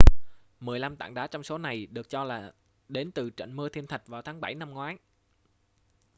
[0.59, 2.51] mười lăm tảng đá trong số này được cho là
[2.89, 4.97] đến từ trận mưa thiên thạch vào tháng 7 năm ngoái